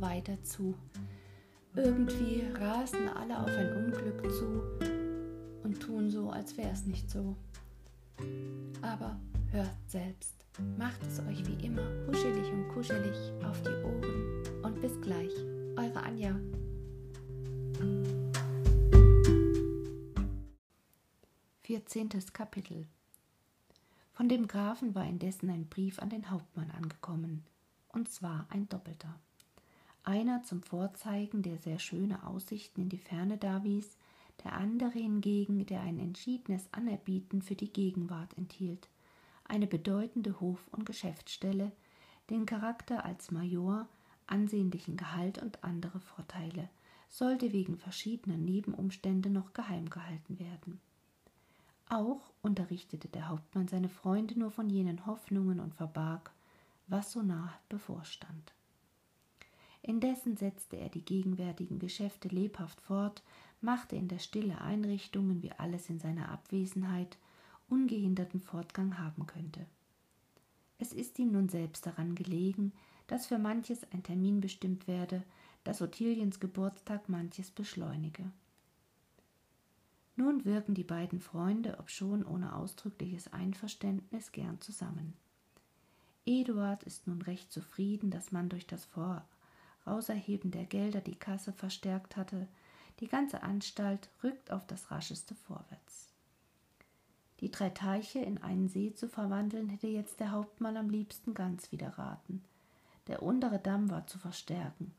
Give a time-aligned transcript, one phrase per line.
[0.00, 0.74] weiter zu.
[1.74, 4.62] Irgendwie rasen alle auf ein Unglück zu
[5.62, 7.36] und tun so, als wäre es nicht so.
[8.82, 9.18] Aber
[9.52, 10.34] hört selbst.
[10.76, 15.32] Macht es euch wie immer huschelig und kuschelig auf die Ohren und bis gleich.
[15.76, 16.34] Eure Anja.
[21.62, 22.88] Vierzehntes Kapitel
[24.12, 27.44] Von dem Grafen war indessen ein Brief an den Hauptmann angekommen,
[27.88, 29.20] und zwar ein doppelter.
[30.02, 33.96] Einer zum Vorzeigen, der sehr schöne Aussichten in die Ferne darwies,
[34.44, 38.88] der andere hingegen, der ein entschiedenes Anerbieten für die Gegenwart enthielt,
[39.44, 41.72] eine bedeutende Hof- und Geschäftsstelle,
[42.30, 43.88] den Charakter als Major,
[44.26, 46.70] ansehnlichen Gehalt und andere Vorteile,
[47.08, 50.80] sollte wegen verschiedener Nebenumstände noch geheim gehalten werden.
[51.88, 56.30] Auch unterrichtete der Hauptmann seine Freunde nur von jenen Hoffnungen und verbarg,
[56.86, 58.54] was so nah bevorstand.
[59.82, 63.22] Indessen setzte er die gegenwärtigen Geschäfte lebhaft fort,
[63.60, 67.18] machte in der Stille Einrichtungen, wie alles in seiner Abwesenheit
[67.68, 69.66] ungehinderten Fortgang haben könnte.
[70.78, 72.72] Es ist ihm nun selbst daran gelegen,
[73.06, 75.22] dass für manches ein Termin bestimmt werde,
[75.64, 78.30] dass Ottiliens Geburtstag manches beschleunige.
[80.16, 85.14] Nun wirken die beiden Freunde, obschon ohne ausdrückliches Einverständnis, gern zusammen.
[86.26, 88.84] Eduard ist nun recht zufrieden, dass man durch das
[89.84, 92.46] Vorauserheben der Gelder die Kasse verstärkt hatte,
[93.00, 96.08] die ganze Anstalt rückt auf das rascheste vorwärts.
[97.40, 101.72] Die drei Teiche in einen See zu verwandeln, hätte jetzt der Hauptmann am liebsten ganz
[101.72, 102.44] widerraten.
[103.06, 104.92] Der untere Damm war zu verstärken,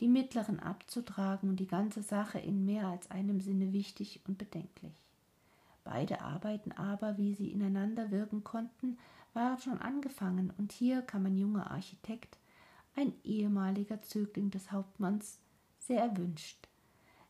[0.00, 4.92] die mittleren abzutragen und die ganze Sache in mehr als einem Sinne wichtig und bedenklich.
[5.84, 8.98] Beide Arbeiten aber, wie sie ineinander wirken konnten,
[9.32, 12.38] waren schon angefangen, und hier kam ein junger Architekt,
[12.94, 15.38] ein ehemaliger Zögling des Hauptmanns,
[15.78, 16.68] sehr erwünscht,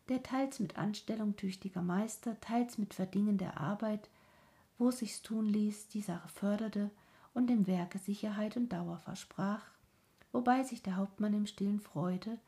[0.08, 4.10] der teils mit Anstellung tüchtiger Meister, teils mit Verdingen der Arbeit,
[4.78, 6.90] wo sich's tun ließ, die Sache förderte
[7.32, 9.64] und dem Werke Sicherheit und Dauer versprach,
[10.32, 12.38] wobei sich der Hauptmann im stillen freute,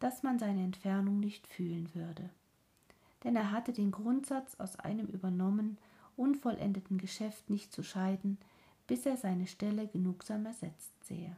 [0.00, 2.28] dass man seine Entfernung nicht fühlen würde.
[3.24, 5.78] Denn er hatte den Grundsatz, aus einem übernommen,
[6.16, 8.38] unvollendeten Geschäft nicht zu scheiden,
[8.86, 11.36] bis er seine Stelle genugsam ersetzt sehe.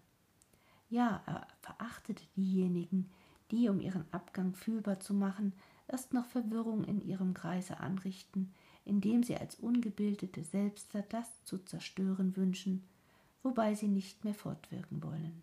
[0.94, 3.10] Ja, er verachtete diejenigen,
[3.50, 5.52] die, um ihren Abgang fühlbar zu machen,
[5.88, 12.36] erst noch Verwirrung in ihrem Kreise anrichten, indem sie als ungebildete Selbster das zu zerstören
[12.36, 12.84] wünschen,
[13.42, 15.42] wobei sie nicht mehr fortwirken wollen.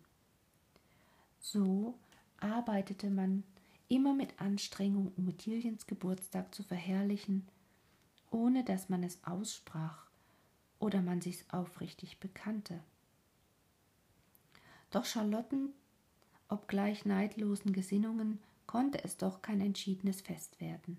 [1.38, 1.98] So
[2.40, 3.44] arbeitete man
[3.88, 7.46] immer mit Anstrengung, um Ottiliens Geburtstag zu verherrlichen,
[8.30, 10.06] ohne dass man es aussprach
[10.78, 12.80] oder man sich's aufrichtig bekannte.
[14.92, 15.70] Doch Charlotten
[16.52, 20.98] obgleich neidlosen Gesinnungen, konnte es doch kein entschiedenes Fest werden.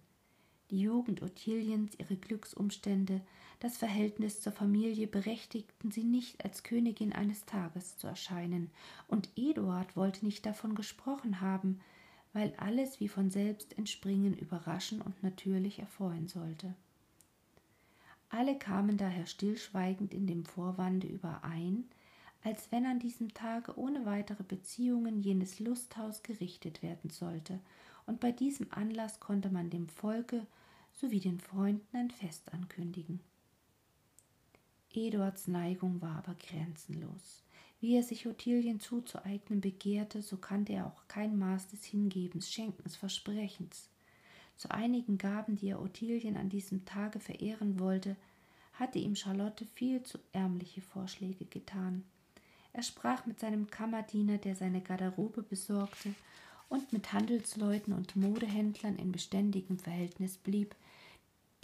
[0.72, 3.22] Die Jugend Ottiliens, ihre Glücksumstände,
[3.60, 8.72] das Verhältnis zur Familie berechtigten sie nicht, als Königin eines Tages zu erscheinen,
[9.08, 11.80] und Eduard wollte nicht davon gesprochen haben,
[12.34, 16.74] weil alles wie von selbst entspringen, überraschen und natürlich erfreuen sollte.
[18.30, 21.86] Alle kamen daher stillschweigend in dem Vorwande überein,
[22.44, 27.60] als wenn an diesem Tage ohne weitere Beziehungen jenes Lusthaus gerichtet werden sollte,
[28.06, 30.46] und bei diesem Anlass konnte man dem Volke
[30.92, 33.22] sowie den Freunden ein Fest ankündigen.
[34.94, 37.44] Eduards Neigung war aber grenzenlos.
[37.80, 42.96] Wie er sich Ottilien zuzueignen begehrte, so kannte er auch kein Maß des Hingebens, Schenkens,
[42.96, 43.90] Versprechens.
[44.56, 48.16] Zu einigen Gaben, die er Ottilien an diesem Tage verehren wollte,
[48.74, 52.04] hatte ihm Charlotte viel zu ärmliche Vorschläge getan.
[52.74, 56.14] Er sprach mit seinem Kammerdiener, der seine Garderobe besorgte,
[56.70, 60.76] und mit Handelsleuten und Modehändlern in beständigem Verhältnis blieb,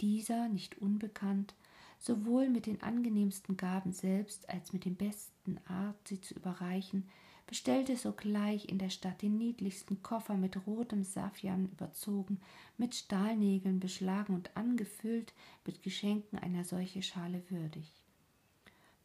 [0.00, 1.54] dieser nicht unbekannt,
[1.98, 7.08] sowohl mit den angenehmsten Gaben selbst als mit dem besten Art, sie zu überreichen,
[7.46, 12.40] bestellte sogleich in der Stadt den niedlichsten Koffer mit rotem Saffian überzogen,
[12.78, 15.32] mit Stahlnägeln beschlagen und angefüllt
[15.66, 17.99] mit Geschenken einer solche Schale würdig.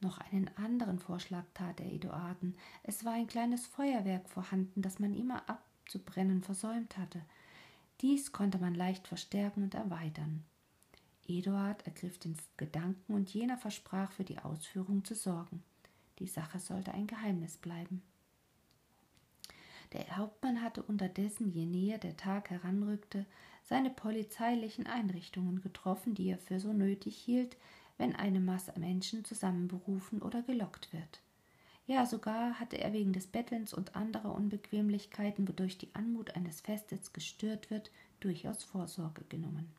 [0.06, 2.56] Noch einen anderen Vorschlag tat er Eduarden.
[2.84, 7.24] Es war ein kleines Feuerwerk vorhanden, das man immer abzubrennen versäumt hatte.
[8.02, 10.44] Dies konnte man leicht verstärken und erweitern.
[11.28, 15.63] Eduard ergriff den Gedanken und jener versprach, für die Ausführung zu sorgen.
[16.19, 18.04] Die Sache sollte ein Geheimnis bleiben.
[19.92, 23.25] Der Hauptmann hatte unterdessen, je näher der Tag heranrückte,
[23.63, 27.58] seine polizeilichen Einrichtungen getroffen, die er für so nötig hielt,
[27.98, 31.22] wenn eine Masse Menschen zusammenberufen oder gelockt wird.
[31.88, 37.14] Ja, sogar hatte er wegen des Bettelns und anderer Unbequemlichkeiten, wodurch die Anmut eines Festes
[37.14, 39.72] gestört wird, durchaus Vorsorge genommen.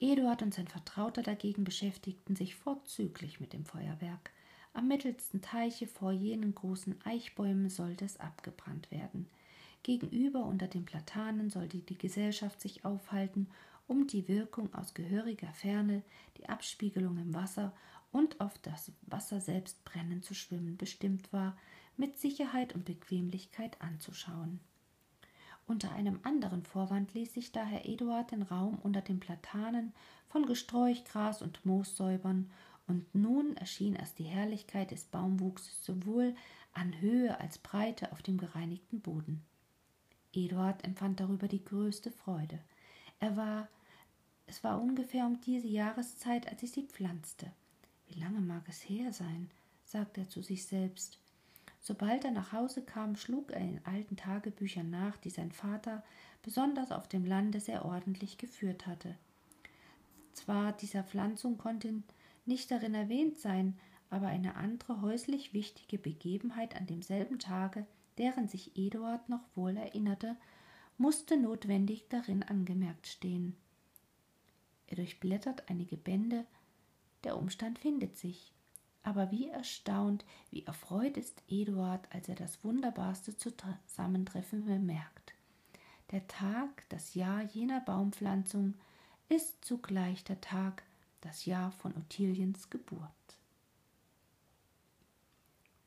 [0.00, 4.30] Eduard und sein Vertrauter dagegen beschäftigten sich vorzüglich mit dem Feuerwerk.
[4.72, 9.26] Am mittelsten Teiche vor jenen großen Eichbäumen sollte es abgebrannt werden.
[9.82, 13.48] Gegenüber unter den Platanen sollte die Gesellschaft sich aufhalten,
[13.88, 16.02] um die Wirkung aus gehöriger Ferne,
[16.36, 17.72] die Abspiegelung im Wasser
[18.12, 21.56] und auf das Wasser selbst brennend zu schwimmen bestimmt war,
[21.96, 24.60] mit Sicherheit und Bequemlichkeit anzuschauen.
[25.66, 29.92] Unter einem anderen Vorwand ließ sich daher Eduard den Raum unter den Platanen
[30.28, 32.50] von Gesträuch, Gras und Moos säubern,
[32.86, 36.34] und nun erschien erst die Herrlichkeit des Baumwuchses sowohl
[36.72, 39.44] an Höhe als Breite auf dem gereinigten Boden.
[40.32, 42.60] Eduard empfand darüber die größte Freude.
[43.20, 43.68] Er war,
[44.48, 47.52] es war ungefähr um diese Jahreszeit, als ich sie pflanzte.
[48.08, 49.50] Wie lange mag es her sein?
[49.84, 51.18] sagte er zu sich selbst.
[51.80, 56.02] Sobald er nach Hause kam, schlug er in alten Tagebüchern nach, die sein Vater
[56.42, 59.16] besonders auf dem Lande sehr ordentlich geführt hatte.
[60.32, 62.02] Zwar dieser Pflanzung konnte
[62.46, 63.78] nicht darin erwähnt sein,
[64.10, 67.86] aber eine andere häuslich wichtige Begebenheit an demselben Tage,
[68.16, 70.36] deren sich Eduard noch wohl erinnerte,
[70.96, 73.54] musste notwendig darin angemerkt stehen.
[74.88, 76.46] Er durchblättert einige Bände,
[77.24, 78.52] der Umstand findet sich.
[79.02, 85.34] Aber wie erstaunt, wie erfreut ist Eduard, als er das wunderbarste Zusammentreffen bemerkt.
[86.10, 88.74] Der Tag, das Jahr jener Baumpflanzung,
[89.28, 90.82] ist zugleich der Tag,
[91.20, 93.10] das Jahr von Ottiliens Geburt.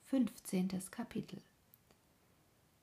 [0.06, 0.68] 15.
[0.92, 1.42] Kapitel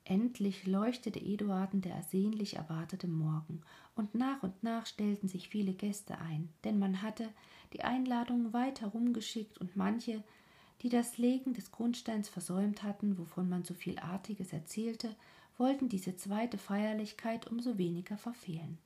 [0.08, 3.60] Endlich leuchtete Eduarden der ersehnlich erwartete Morgen,
[3.94, 7.28] und nach und nach stellten sich viele Gäste ein, denn man hatte
[7.75, 10.25] die Einladungen weit herumgeschickt und manche,
[10.81, 15.14] die das Legen des Grundsteins versäumt hatten, wovon man so viel Artiges erzählte,
[15.58, 18.78] wollten diese zweite Feierlichkeit umso weniger verfehlen.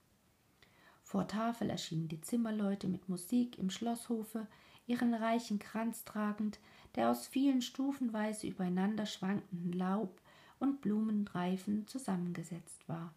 [1.05, 4.49] Vor Tafel erschienen die Zimmerleute mit Musik im Schlosshofe,
[4.89, 6.59] ihren reichen Kranz tragend,
[6.97, 10.21] der aus vielen stufenweise übereinander schwankenden Laub
[10.63, 13.13] und Blumenreifen zusammengesetzt war.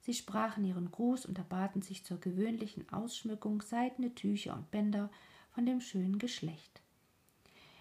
[0.00, 5.10] Sie sprachen ihren Gruß und erbaten sich zur gewöhnlichen Ausschmückung seidene Tücher und Bänder
[5.50, 6.80] von dem schönen Geschlecht.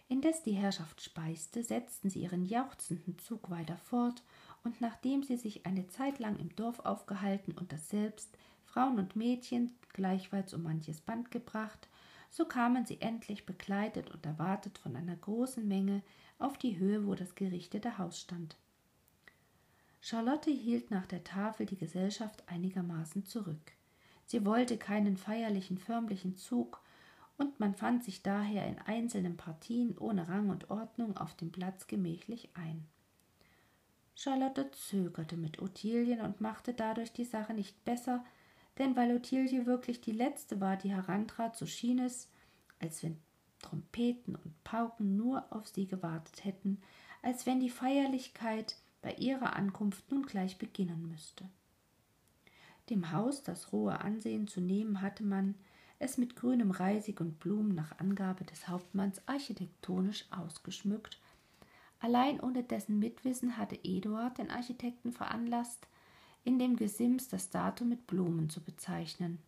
[0.09, 4.23] Indes die Herrschaft speiste, setzten sie ihren jauchzenden Zug weiter fort,
[4.63, 9.71] und nachdem sie sich eine Zeit lang im Dorf aufgehalten und daselbst Frauen und Mädchen
[9.93, 11.87] gleichfalls um manches Band gebracht,
[12.29, 16.01] so kamen sie endlich begleitet und erwartet von einer großen Menge
[16.39, 18.57] auf die Höhe, wo das gerichtete Haus stand.
[20.09, 23.73] Charlotte hielt nach der Tafel die Gesellschaft einigermaßen zurück.
[24.25, 26.81] Sie wollte keinen feierlichen förmlichen Zug,
[27.35, 31.87] und man fand sich daher in einzelnen Partien ohne Rang und Ordnung auf dem Platz
[31.87, 32.87] gemächlich ein.
[34.15, 38.23] Charlotte zögerte mit Ottilien und machte dadurch die Sache nicht besser,
[38.77, 42.29] denn weil Ottilie wirklich die letzte war, die herantrat, so schien es,
[42.79, 43.19] als wenn
[43.59, 46.79] Trompeten und Pauken nur auf sie gewartet hätten,
[47.21, 51.49] als wenn die Feierlichkeit bei ihrer Ankunft nun gleich beginnen müsste.
[52.89, 55.55] Dem Haus das rohe Ansehen zu nehmen hatte man,
[55.99, 61.19] es mit grünem Reisig und Blumen nach Angabe des Hauptmanns architektonisch ausgeschmückt.
[61.99, 65.87] Allein ohne dessen Mitwissen hatte Eduard den Architekten veranlasst,
[66.43, 69.39] in dem Gesims das Datum mit Blumen zu bezeichnen.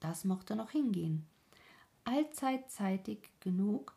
[0.00, 1.24] Das mochte noch hingehen.
[2.04, 3.94] Allzeit zeitig genug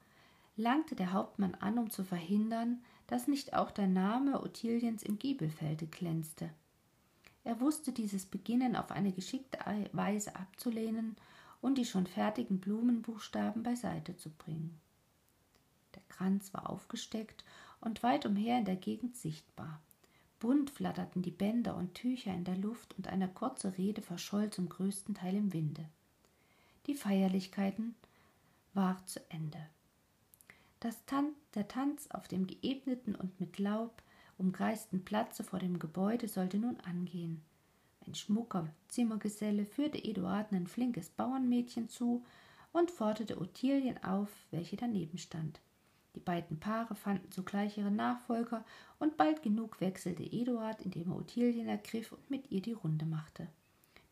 [0.55, 5.87] langte der Hauptmann an, um zu verhindern, dass nicht auch der Name Ottiliens im Giebelfelde
[5.87, 6.51] glänzte.
[7.43, 9.57] Er wusste dieses Beginnen auf eine geschickte
[9.93, 11.15] Weise abzulehnen
[11.59, 14.79] und die schon fertigen Blumenbuchstaben beiseite zu bringen.
[15.95, 17.43] Der Kranz war aufgesteckt
[17.81, 19.81] und weit umher in der Gegend sichtbar.
[20.39, 24.69] Bunt flatterten die Bänder und Tücher in der Luft und eine kurze Rede verscholl zum
[24.69, 25.89] größten Teil im Winde.
[26.85, 27.95] Die Feierlichkeiten
[28.75, 29.65] war zu Ende.
[31.05, 34.01] Tan der Tanz auf dem geebneten und mit Laub
[34.37, 37.43] umkreisten Platze vor dem Gebäude sollte nun angehen.
[38.07, 42.23] Ein schmucker Zimmergeselle führte Eduarden ein flinkes Bauernmädchen zu
[42.71, 45.59] und forderte Ottilien auf, welche daneben stand.
[46.15, 48.63] Die beiden Paare fanden sogleich ihre Nachfolger,
[48.99, 53.47] und bald genug wechselte Eduard, indem er Ottilien ergriff und mit ihr die Runde machte.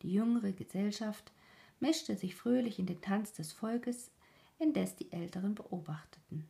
[0.02, 1.32] Die jüngere Gesellschaft
[1.80, 4.10] mischte sich fröhlich in den Tanz des Volkes,
[4.58, 6.48] indes die Älteren beobachteten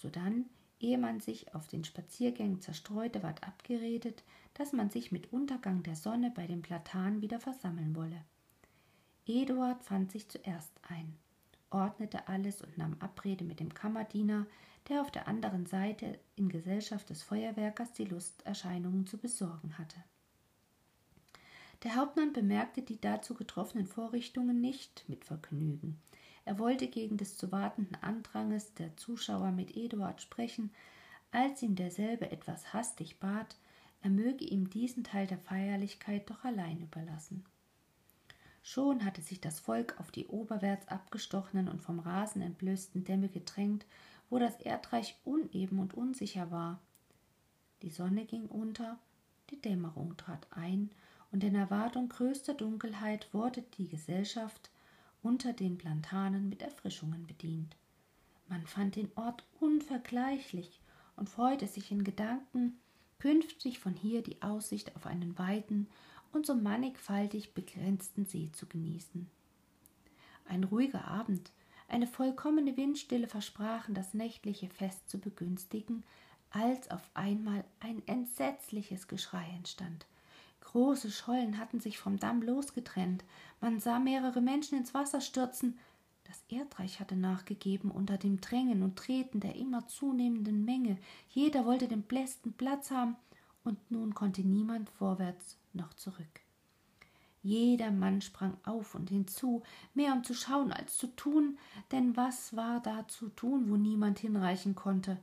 [0.00, 0.46] sodann,
[0.80, 4.22] ehe man sich auf den Spaziergängen zerstreute, ward abgeredet,
[4.54, 8.24] dass man sich mit Untergang der Sonne bei den Platanen wieder versammeln wolle.
[9.26, 11.16] Eduard fand sich zuerst ein.
[11.70, 14.46] ordnete alles und nahm Abrede mit dem Kammerdiener,
[14.88, 20.02] der auf der anderen Seite in Gesellschaft des Feuerwerkers die Lusterscheinungen zu besorgen hatte.
[21.82, 26.00] Der Hauptmann bemerkte die dazu getroffenen Vorrichtungen nicht mit Vergnügen.
[26.48, 30.70] Er wollte gegen des zu wartenden Andranges der Zuschauer mit Eduard sprechen,
[31.30, 33.58] als ihm derselbe etwas hastig bat,
[34.00, 37.44] er möge ihm diesen Teil der Feierlichkeit doch allein überlassen.
[38.62, 43.84] Schon hatte sich das Volk auf die oberwärts abgestochenen und vom Rasen entblößten Dämme gedrängt,
[44.30, 46.80] wo das Erdreich uneben und unsicher war.
[47.82, 48.98] Die Sonne ging unter,
[49.50, 50.88] die Dämmerung trat ein,
[51.30, 54.70] und in Erwartung größter Dunkelheit wurde die Gesellschaft
[55.28, 57.76] unter den Plantanen mit Erfrischungen bedient.
[58.48, 60.80] Man fand den Ort unvergleichlich
[61.16, 62.80] und freute sich in Gedanken,
[63.18, 65.86] künftig von hier die Aussicht auf einen weiten
[66.32, 69.28] und so mannigfaltig begrenzten See zu genießen.
[70.46, 71.52] Ein ruhiger Abend,
[71.88, 76.04] eine vollkommene Windstille versprachen das nächtliche Fest zu begünstigen,
[76.48, 80.06] als auf einmal ein entsetzliches Geschrei entstand.
[80.72, 83.24] Große Schollen hatten sich vom Damm losgetrennt,
[83.62, 85.78] man sah mehrere Menschen ins Wasser stürzen,
[86.24, 90.98] das Erdreich hatte nachgegeben unter dem Drängen und Treten der immer zunehmenden Menge.
[91.30, 93.16] Jeder wollte den besten Platz haben,
[93.64, 96.42] und nun konnte niemand vorwärts noch zurück.
[97.42, 99.62] Jeder Mann sprang auf und hinzu,
[99.94, 101.56] mehr um zu schauen als zu tun,
[101.92, 105.16] denn was war da zu tun, wo niemand hinreichen konnte?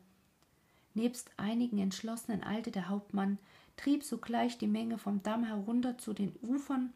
[0.96, 3.38] Nebst einigen Entschlossenen eilte der Hauptmann,
[3.78, 6.94] trieb sogleich die Menge vom Damm herunter zu den Ufern,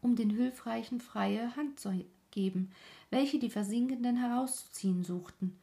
[0.00, 2.70] um den Hilfreichen freie Hand zu geben,
[3.10, 5.58] welche die Versinkenden herauszuziehen suchten.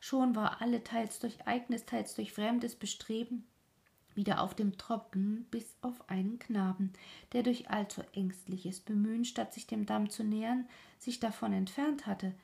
[0.00, 3.44] Schon war alle teils durch eigenes, teils durch fremdes Bestreben
[4.14, 6.92] wieder auf dem Trocken, bis auf einen Knaben,
[7.32, 10.68] der durch allzu ängstliches Bemühen, statt sich dem Damm zu nähern,
[10.98, 12.34] sich davon entfernt hatte.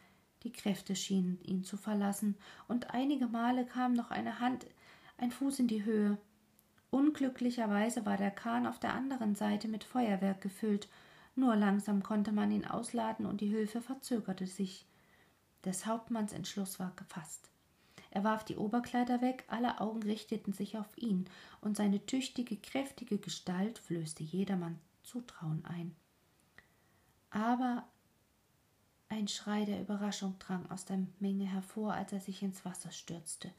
[0.45, 2.37] Die Kräfte schienen ihn zu verlassen,
[2.69, 4.67] und einige Male kam noch eine Hand,
[5.19, 6.17] ein Fuß in die Höhe.
[6.91, 10.89] Unglücklicherweise war der Kahn auf der anderen Seite mit Feuerwerk gefüllt,
[11.35, 14.87] nur langsam konnte man ihn ausladen und die Hilfe verzögerte sich.
[15.65, 17.51] Des Hauptmanns Entschluss war gefasst.
[18.11, 21.29] Er warf die Oberkleider weg, alle Augen richteten sich auf ihn,
[21.61, 25.95] und seine tüchtige, kräftige Gestalt flößte jedermann Zutrauen ein.
[27.31, 27.87] Aber
[29.11, 33.51] ein Schrei der Überraschung drang aus der Menge hervor, als er sich ins Wasser stürzte.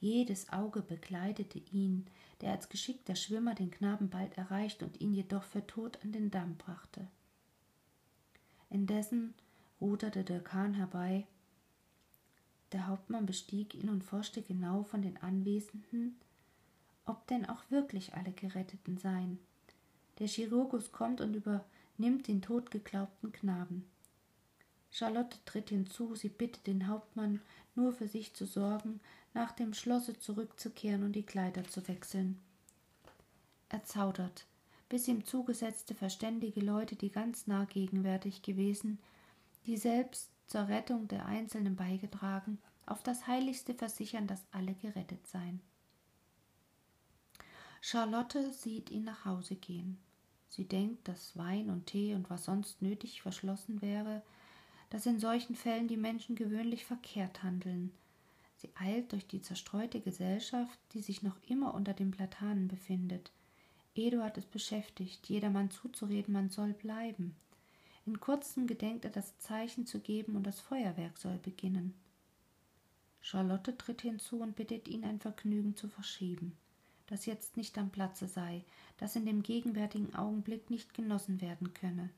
[0.00, 2.06] Jedes Auge begleitete ihn,
[2.40, 6.30] der als geschickter Schwimmer den Knaben bald erreicht und ihn jedoch für tot an den
[6.30, 7.08] Damm brachte.
[8.70, 9.34] Indessen
[9.80, 11.26] ruderte der Kahn herbei.
[12.72, 16.16] Der Hauptmann bestieg ihn und forschte genau von den Anwesenden,
[17.06, 19.38] ob denn auch wirklich alle Geretteten seien.
[20.18, 23.84] Der Chirurgus kommt und übernimmt den totgeglaubten Knaben.
[24.90, 27.40] Charlotte tritt hinzu, sie bittet den Hauptmann,
[27.74, 29.00] nur für sich zu sorgen,
[29.34, 32.38] nach dem Schlosse zurückzukehren und die Kleider zu wechseln.
[33.68, 34.46] Er zaudert,
[34.88, 38.98] bis ihm zugesetzte verständige Leute, die ganz nah gegenwärtig gewesen,
[39.66, 45.60] die selbst zur Rettung der Einzelnen beigetragen, auf das Heiligste versichern, dass alle gerettet seien.
[47.80, 49.98] Charlotte sieht ihn nach Hause gehen.
[50.48, 54.22] Sie denkt, dass Wein und Tee und was sonst nötig verschlossen wäre,
[54.90, 57.92] dass in solchen Fällen die Menschen gewöhnlich verkehrt handeln,
[58.58, 63.30] Sie eilt durch die zerstreute Gesellschaft, die sich noch immer unter den Platanen befindet.
[63.94, 67.36] Eduard ist beschäftigt, jedermann zuzureden, man soll bleiben.
[68.04, 71.94] In kurzem gedenkt er das Zeichen zu geben und das Feuerwerk soll beginnen.
[73.20, 76.56] Charlotte tritt hinzu und bittet ihn, ein Vergnügen zu verschieben,
[77.06, 78.64] das jetzt nicht am Platze sei,
[78.96, 82.10] das in dem gegenwärtigen Augenblick nicht genossen werden könne.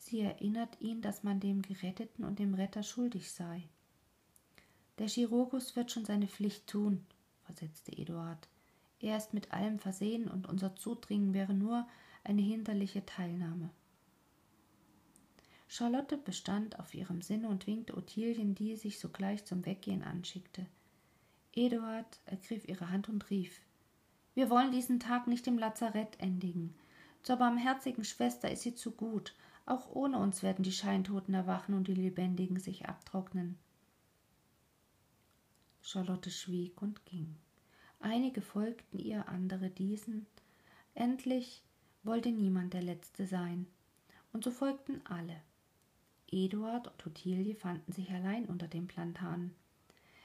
[0.00, 3.68] Sie erinnert ihn, dass man dem Geretteten und dem Retter schuldig sei.
[4.98, 7.04] Der Chirurgus wird schon seine Pflicht tun,
[7.44, 8.48] versetzte Eduard.
[8.98, 11.86] Er ist mit allem versehen und unser Zudringen wäre nur
[12.24, 13.70] eine hinderliche Teilnahme.
[15.68, 20.66] Charlotte bestand auf ihrem Sinne und winkte Ottilien, die sich sogleich zum Weggehen anschickte.
[21.52, 23.60] Eduard ergriff ihre Hand und rief
[24.34, 26.74] Wir wollen diesen Tag nicht im Lazarett endigen.
[27.22, 29.34] Zur barmherzigen Schwester ist sie zu gut.
[29.70, 33.56] Auch ohne uns werden die Scheintoten erwachen und die Lebendigen sich abtrocknen.
[35.80, 37.36] Charlotte schwieg und ging.
[38.00, 40.26] Einige folgten ihr, andere diesen.
[40.94, 41.62] Endlich
[42.02, 43.68] wollte niemand der Letzte sein,
[44.32, 45.40] und so folgten alle.
[46.32, 49.54] Eduard und Ottilie fanden sich allein unter den Plantanen.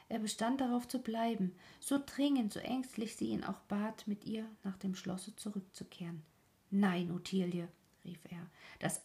[0.09, 4.49] Er bestand darauf zu bleiben, so dringend, so ängstlich sie ihn auch bat, mit ihr
[4.63, 6.23] nach dem Schlosse zurückzukehren.
[6.71, 7.67] Nein, Ottilie,
[8.03, 8.49] rief er,
[8.79, 9.03] das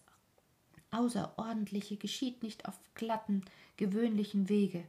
[0.90, 3.42] Außerordentliche geschieht nicht auf glatten,
[3.76, 4.84] gewöhnlichen Wege.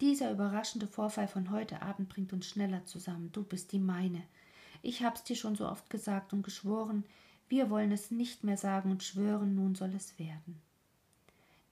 [0.00, 3.30] Dieser überraschende Vorfall von heute Abend bringt uns schneller zusammen.
[3.32, 4.22] Du bist die meine.
[4.82, 7.04] Ich hab's dir schon so oft gesagt und geschworen,
[7.48, 10.60] wir wollen es nicht mehr sagen und schwören, nun soll es werden.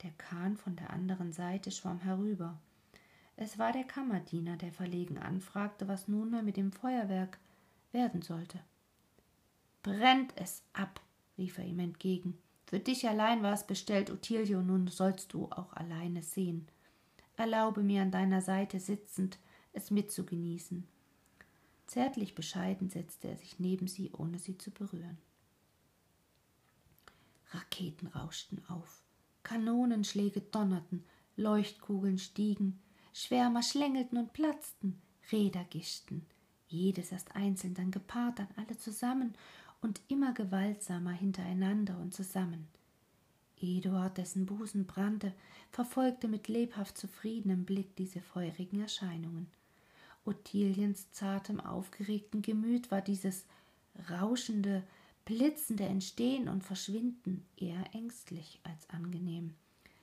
[0.02, 2.58] Der Kahn von der anderen Seite schwamm herüber.
[3.36, 7.38] Es war der Kammerdiener, der verlegen anfragte, was nunmehr mit dem Feuerwerk
[7.92, 8.60] werden sollte.
[9.82, 11.00] Brennt es ab,
[11.36, 12.38] rief er ihm entgegen.
[12.66, 16.66] Für dich allein war es bestellt, Ottilio, nun sollst du auch alleine sehen.
[17.36, 19.38] Erlaube mir an deiner Seite sitzend,
[19.72, 20.86] es mitzugenießen.
[21.86, 25.18] Zärtlich bescheiden setzte er sich neben sie, ohne sie zu berühren.
[27.50, 29.02] Raketen rauschten auf,
[29.42, 31.04] Kanonenschläge donnerten,
[31.36, 32.80] Leuchtkugeln stiegen,
[33.12, 36.26] Schwärmer schlängelten und platzten, Räder gischten,
[36.66, 39.34] jedes erst einzeln, dann gepaart, dann alle zusammen
[39.84, 42.66] und immer gewaltsamer hintereinander und zusammen.
[43.60, 45.32] Eduard, dessen Busen brannte,
[45.70, 49.46] verfolgte mit lebhaft zufriedenem Blick diese feurigen Erscheinungen.
[50.24, 53.44] Ottiliens zartem, aufgeregten Gemüt war dieses
[54.10, 54.82] rauschende,
[55.26, 59.52] blitzende Entstehen und Verschwinden eher ängstlich als angenehm.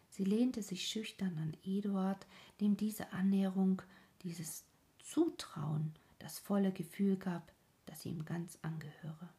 [0.10, 2.28] Sie lehnte sich schüchtern an Eduard,
[2.60, 3.82] dem diese Annäherung,
[4.22, 4.64] dieses
[5.00, 7.52] Zutrauen das volle Gefühl gab,
[7.88, 9.30] dass sie ihm ganz angehöre.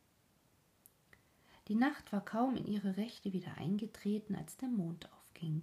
[1.68, 5.62] Die Nacht war kaum in ihre Rechte wieder eingetreten, als der Mond aufging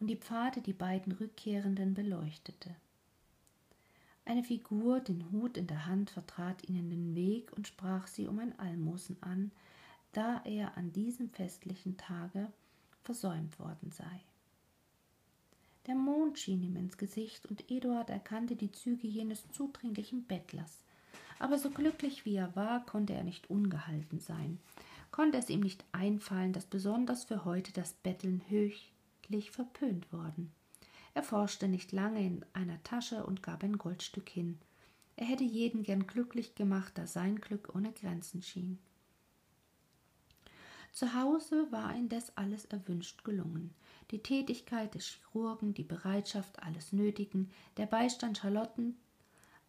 [0.00, 2.74] und die Pfade die beiden Rückkehrenden beleuchtete.
[4.24, 8.40] Eine Figur, den Hut in der Hand, vertrat ihnen den Weg und sprach sie um
[8.40, 9.52] ein Almosen an,
[10.12, 12.50] da er an diesem festlichen Tage
[13.04, 14.24] versäumt worden sei.
[15.86, 20.82] Der Mond schien ihm ins Gesicht, und Eduard erkannte die Züge jenes zudringlichen Bettlers.
[21.38, 24.58] Aber so glücklich wie er war, konnte er nicht ungehalten sein,
[25.10, 30.52] konnte es ihm nicht einfallen, dass besonders für heute das Betteln höchlich verpönt worden.
[31.14, 34.58] Er forschte nicht lange in einer Tasche und gab ein Goldstück hin.
[35.16, 38.78] Er hätte jeden gern glücklich gemacht, da sein Glück ohne Grenzen schien.
[40.92, 43.74] Zu Hause war indes alles erwünscht gelungen.
[44.10, 48.96] Die Tätigkeit des Chirurgen, die Bereitschaft alles Nötigen, der Beistand Charlotten,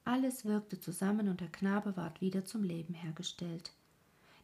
[0.06, 3.74] alles wirkte zusammen und der Knabe ward wieder zum Leben hergestellt.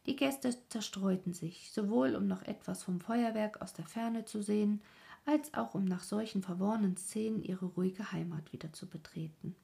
[0.06, 4.82] Die Gäste zerstreuten sich, sowohl um noch etwas vom Feuerwerk aus der Ferne zu sehen,
[5.24, 9.56] als auch um nach solchen verworrenen Szenen ihre ruhige Heimat wieder zu betreten.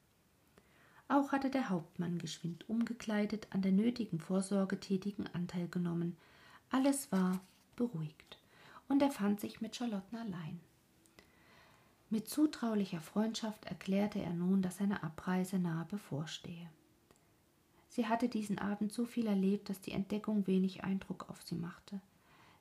[1.08, 6.16] Auch hatte der Hauptmann geschwind umgekleidet an der nötigen Vorsorge tätigen Anteil genommen.
[6.70, 7.40] Alles war
[7.76, 8.38] beruhigt,
[8.88, 10.60] und er fand sich mit Charlotten allein.
[12.08, 16.70] Mit zutraulicher Freundschaft erklärte er nun, dass seine Abreise nahe bevorstehe.
[17.90, 22.00] Sie hatte diesen Abend so viel erlebt, dass die Entdeckung wenig Eindruck auf sie machte.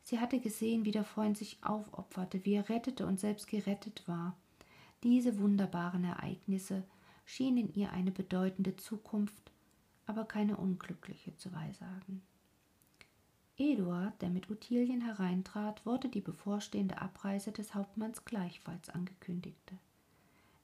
[0.02, 4.36] Sie hatte gesehen, wie der Freund sich aufopferte, wie er rettete und selbst gerettet war.
[5.04, 6.84] Diese wunderbaren Ereignisse
[7.26, 9.52] schienen ihr eine bedeutende Zukunft,
[10.08, 12.24] aber keine unglückliche zu weissagen.
[13.56, 19.78] Eduard, der mit Ottilien hereintrat, wurde die bevorstehende Abreise des Hauptmanns gleichfalls angekündigte.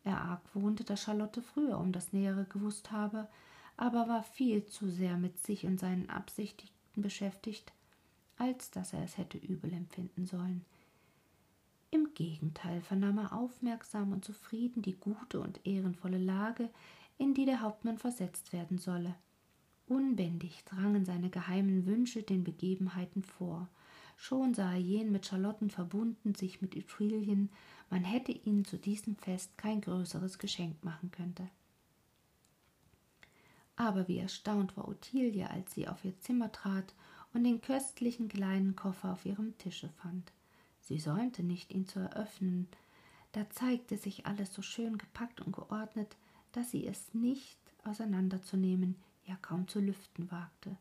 [0.03, 3.27] Er argwohnte, dass Charlotte früher um das Nähere gewusst habe,
[3.77, 7.73] aber war viel zu sehr mit sich und seinen Absichten beschäftigt,
[8.37, 10.65] als dass er es hätte übel empfinden sollen.
[11.91, 16.69] Im Gegenteil vernahm er aufmerksam und zufrieden die gute und ehrenvolle Lage,
[17.17, 19.15] in die der Hauptmann versetzt werden solle.
[19.87, 23.69] Unbändig drangen seine geheimen Wünsche den Begebenheiten vor.
[24.17, 27.49] Schon sah er jen mit Charlotten verbunden, sich mit Utrilien,
[27.89, 31.47] man hätte ihnen zu diesem Fest kein größeres Geschenk machen könnte.
[33.75, 36.93] Aber wie erstaunt war Ottilie, als sie auf ihr Zimmer trat
[37.33, 40.31] und den köstlichen kleinen Koffer auf ihrem Tische fand.
[40.81, 42.67] Sie säumte nicht, ihn zu eröffnen.
[43.33, 46.15] Da zeigte sich alles so schön gepackt und geordnet,
[46.53, 50.77] dass sie es nicht auseinanderzunehmen, ja kaum zu lüften wagte.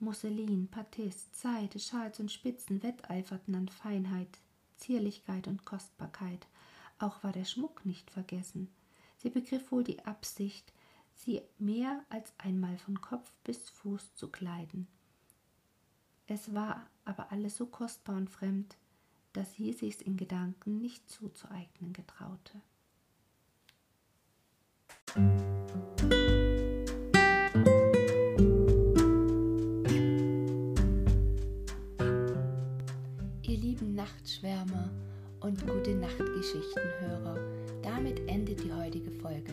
[0.00, 4.38] Musselin, Patist, Seide, Schals und Spitzen wetteiferten an Feinheit,
[4.76, 6.46] Zierlichkeit und Kostbarkeit.
[6.98, 8.68] Auch war der Schmuck nicht vergessen.
[9.18, 10.72] Sie begriff wohl die Absicht,
[11.18, 14.86] sie mehr als einmal von Kopf bis Fuß zu kleiden.
[16.26, 18.76] Es war aber alles so kostbar und fremd,
[19.32, 22.60] dass sie sich's in Gedanken nicht zuzueignen getraute.
[33.42, 34.90] Ihr lieben Nachtschwärmer
[35.40, 37.38] und gute Nachtgeschichtenhörer,
[37.82, 39.52] damit endet die heutige Folge.